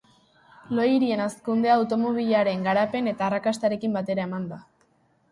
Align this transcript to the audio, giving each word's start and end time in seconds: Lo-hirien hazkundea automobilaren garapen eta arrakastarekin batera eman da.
Lo-hirien 0.77 1.19
hazkundea 1.25 1.75
automobilaren 1.81 2.63
garapen 2.67 3.11
eta 3.11 3.25
arrakastarekin 3.27 3.93
batera 3.99 4.25
eman 4.31 4.49
da. 4.53 4.59